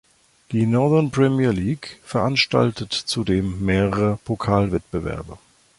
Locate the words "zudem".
2.91-3.63